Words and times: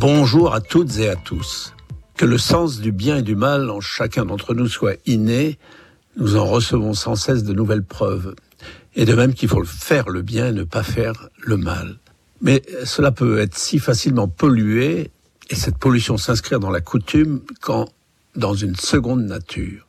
Bonjour 0.00 0.54
à 0.54 0.60
toutes 0.60 0.96
et 1.00 1.08
à 1.08 1.16
tous. 1.16 1.74
Que 2.16 2.24
le 2.24 2.38
sens 2.38 2.78
du 2.78 2.92
bien 2.92 3.16
et 3.16 3.22
du 3.22 3.34
mal 3.34 3.68
en 3.68 3.80
chacun 3.80 4.24
d'entre 4.24 4.54
nous 4.54 4.68
soit 4.68 4.94
inné, 5.06 5.58
nous 6.16 6.36
en 6.36 6.44
recevons 6.46 6.94
sans 6.94 7.16
cesse 7.16 7.42
de 7.42 7.52
nouvelles 7.52 7.82
preuves. 7.82 8.36
Et 8.94 9.04
de 9.04 9.12
même 9.14 9.34
qu'il 9.34 9.48
faut 9.48 9.64
faire 9.64 10.08
le 10.08 10.22
bien 10.22 10.50
et 10.50 10.52
ne 10.52 10.62
pas 10.62 10.84
faire 10.84 11.28
le 11.40 11.56
mal. 11.56 11.98
Mais 12.40 12.62
cela 12.84 13.10
peut 13.10 13.40
être 13.40 13.58
si 13.58 13.80
facilement 13.80 14.28
pollué, 14.28 15.10
et 15.50 15.56
cette 15.56 15.78
pollution 15.78 16.16
s'inscrire 16.16 16.60
dans 16.60 16.70
la 16.70 16.80
coutume, 16.80 17.40
quand 17.60 17.88
dans 18.36 18.54
une 18.54 18.76
seconde 18.76 19.24
nature. 19.24 19.84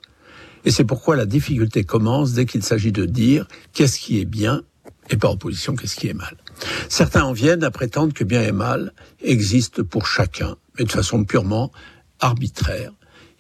Et 0.66 0.72
c'est 0.72 0.86
pourquoi 0.86 1.18
la 1.18 1.28
difficulté 1.28 1.84
commence 1.84 2.34
dès 2.34 2.48
qu'il 2.48 2.64
s'agit 2.64 2.92
de 2.92 3.06
dire 3.06 3.48
qu'est-ce 3.74 4.00
qui 4.00 4.20
est 4.20 4.26
bien 4.26 4.64
et 5.12 5.18
par 5.18 5.34
opposition 5.34 5.76
qu'est-ce 5.76 5.96
qui 5.96 6.08
est 6.08 6.16
mal. 6.16 6.36
Certains 6.90 7.24
en 7.24 7.34
viennent 7.34 7.64
à 7.64 7.72
prétendre 7.72 8.14
que 8.14 8.24
bien 8.24 8.44
et 8.44 8.52
mal 8.52 8.94
existent 9.22 9.84
pour 9.84 10.08
chacun, 10.08 10.56
mais 10.78 10.86
de 10.86 10.92
façon 10.92 11.24
purement 11.24 11.72
arbitraire, 12.20 12.92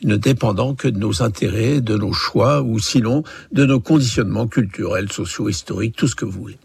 ne 0.03 0.15
dépendant 0.15 0.75
que 0.75 0.87
de 0.87 0.97
nos 0.97 1.21
intérêts, 1.21 1.81
de 1.81 1.97
nos 1.97 2.13
choix, 2.13 2.61
ou 2.61 2.79
sinon 2.79 3.23
de 3.51 3.65
nos 3.65 3.79
conditionnements 3.79 4.47
culturels, 4.47 5.11
sociaux, 5.11 5.49
historiques, 5.49 5.95
tout 5.95 6.07
ce 6.07 6.15
que 6.15 6.25
vous 6.25 6.39
voulez. 6.39 6.59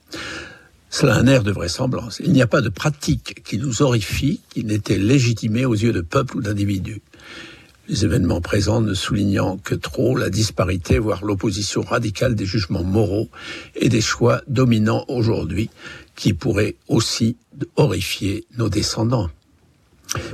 Cela 0.90 1.16
a 1.16 1.18
un 1.18 1.26
air 1.26 1.42
de 1.42 1.50
vraisemblance. 1.50 2.20
Il 2.24 2.32
n'y 2.32 2.42
a 2.42 2.46
pas 2.46 2.60
de 2.60 2.68
pratique 2.68 3.42
qui 3.42 3.58
nous 3.58 3.82
horrifie, 3.82 4.40
qui 4.50 4.64
n'était 4.64 4.98
légitimée 4.98 5.64
aux 5.64 5.74
yeux 5.74 5.92
de 5.92 6.02
peuple 6.02 6.36
ou 6.36 6.40
d'individus 6.40 7.02
les 7.88 8.04
événements 8.04 8.40
présents 8.40 8.80
ne 8.80 8.94
soulignant 8.94 9.58
que 9.58 9.74
trop 9.74 10.16
la 10.16 10.30
disparité, 10.30 10.98
voire 10.98 11.24
l'opposition 11.24 11.82
radicale 11.82 12.34
des 12.34 12.46
jugements 12.46 12.84
moraux 12.84 13.28
et 13.74 13.88
des 13.88 14.00
choix 14.00 14.42
dominants 14.48 15.04
aujourd'hui, 15.08 15.70
qui 16.16 16.32
pourraient 16.32 16.76
aussi 16.88 17.36
horrifier 17.76 18.46
nos 18.56 18.68
descendants. 18.68 19.30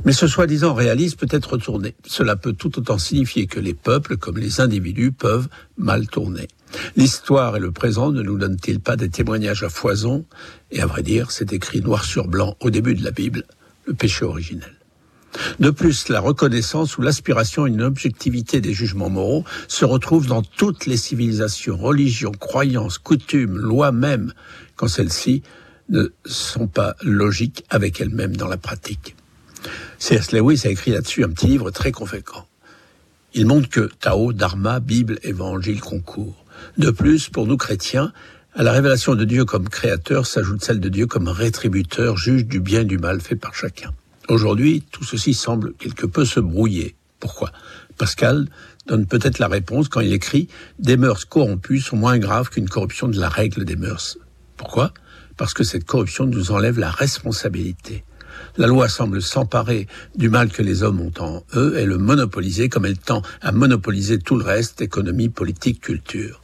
Mais 0.05 0.13
ce 0.13 0.27
soi-disant 0.27 0.75
réalisme 0.75 1.17
peut 1.17 1.29
être 1.31 1.53
retourné. 1.53 1.95
Cela 2.07 2.37
peut 2.37 2.53
tout 2.53 2.79
autant 2.79 2.99
signifier 2.99 3.47
que 3.47 3.61
les 3.61 3.75
peuples, 3.75 4.17
comme 4.17 4.37
les 4.37 4.61
individus, 4.61 5.13
peuvent 5.13 5.49
mal 5.79 6.07
tourner. 6.07 6.49
L'histoire 6.97 7.57
et 7.57 7.61
le 7.61 7.73
présent 7.73 8.13
ne 8.13 8.23
nous 8.23 8.39
donnent-ils 8.39 8.81
pas 8.81 8.97
des 8.97 9.09
témoignages 9.09 9.63
à 9.63 9.69
foison? 9.69 10.25
Et 10.71 10.81
à 10.81 10.87
vrai 10.87 11.03
dire, 11.03 11.31
c'est 11.31 11.53
écrit 11.53 11.81
noir 11.81 12.05
sur 12.05 12.29
blanc 12.29 12.57
au 12.61 12.71
début 12.71 12.95
de 12.95 13.03
la 13.03 13.11
Bible, 13.11 13.45
le 13.87 13.95
péché 13.95 14.25
originel. 14.25 14.80
De 15.59 15.71
plus, 15.71 16.09
la 16.09 16.21
reconnaissance 16.21 16.99
ou 16.99 17.03
l'aspiration 17.03 17.65
à 17.65 17.69
une 17.69 17.83
objectivité 17.83 18.61
des 18.61 18.73
jugements 18.73 19.11
moraux 19.11 19.45
se 19.69 19.85
retrouve 19.85 20.27
dans 20.27 20.43
toutes 20.43 20.87
les 20.87 20.97
civilisations, 20.97 21.77
religions, 21.77 22.33
croyances, 22.33 22.99
coutumes, 22.99 23.57
lois 23.57 23.93
même, 23.93 24.33
quand 24.77 24.89
celles-ci 24.89 25.43
ne 25.89 26.09
sont 26.25 26.67
pas 26.67 26.95
logiques 27.03 27.65
avec 27.71 28.01
elles-mêmes 28.01 28.37
dans 28.37 28.49
la 28.49 28.57
pratique. 28.57 29.17
C.S. 29.99 30.33
Lewis 30.33 30.63
a 30.65 30.71
écrit 30.71 30.93
là-dessus 30.93 31.25
un 31.25 31.29
petit 31.29 31.47
livre 31.47 31.71
très 31.71 31.93
conséquent. 31.93 32.47
Il 33.35 33.47
montre 33.47 33.69
que 33.69 33.89
Tao, 34.01 34.33
Dharma, 34.33 34.81
Bible, 34.81 35.19
Évangile 35.23 35.81
concourent. 35.81 36.45
De 36.79 36.91
plus, 36.91 37.29
pour 37.29 37.47
nous 37.47 37.57
chrétiens, 37.57 38.13
à 38.55 38.65
la 38.65 38.73
révélation 38.73 39.15
de 39.15 39.25
Dieu 39.25 39.45
comme 39.45 39.69
créateur 39.69 40.27
s'ajoute 40.27 40.65
celle 40.65 40.81
de 40.81 40.89
Dieu 40.89 41.07
comme 41.07 41.29
rétributeur, 41.29 42.17
juge 42.17 42.47
du 42.47 42.59
bien 42.59 42.81
et 42.81 42.85
du 42.85 42.99
mal 42.99 43.21
fait 43.21 43.37
par 43.37 43.55
chacun. 43.55 43.93
Aujourd'hui, 44.31 44.85
tout 44.93 45.03
ceci 45.03 45.35
semble 45.35 45.73
quelque 45.75 46.07
peu 46.07 46.25
se 46.25 46.39
brouiller. 46.39 46.95
Pourquoi? 47.19 47.51
Pascal 47.99 48.47
donne 48.87 49.05
peut-être 49.07 49.41
la 49.41 49.49
réponse 49.49 49.89
quand 49.89 49.99
il 49.99 50.13
écrit 50.13 50.47
Des 50.79 50.97
mœurs 50.97 51.25
corrompues 51.25 51.81
sont 51.81 51.97
moins 51.97 52.17
graves 52.17 52.49
qu'une 52.49 52.69
corruption 52.69 53.09
de 53.09 53.19
la 53.19 53.29
règle 53.29 53.65
des 53.65 53.75
mœurs. 53.75 54.19
Pourquoi? 54.57 54.95
Parce 55.37 55.53
que 55.53 55.65
cette 55.65 55.85
corruption 55.85 56.27
nous 56.27 56.53
enlève 56.53 56.79
la 56.79 56.93
responsabilité. 56.93 58.05
La 58.57 58.69
loi 58.69 58.89
semble 58.89 59.21
s'emparer 59.21 59.89
du 60.15 60.29
mal 60.29 60.53
que 60.53 60.63
les 60.63 60.85
hommes 60.85 61.01
ont 61.01 61.13
en 61.19 61.43
eux 61.57 61.77
et 61.77 61.85
le 61.85 61.99
monopoliser 61.99 62.69
comme 62.69 62.87
elle 62.87 62.99
tend 62.99 63.23
à 63.41 63.51
monopoliser 63.51 64.21
tout 64.21 64.37
le 64.37 64.45
reste, 64.45 64.81
économie, 64.81 65.29
politique, 65.29 65.81
culture. 65.81 66.41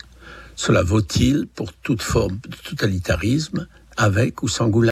Cela 0.57 0.83
vaut-il 0.83 1.46
pour 1.46 1.73
toute 1.73 2.02
forme 2.02 2.41
de 2.48 2.57
totalitarisme, 2.69 3.69
avec 3.96 4.42
ou 4.42 4.48
sans 4.48 4.67
goulard 4.67 4.85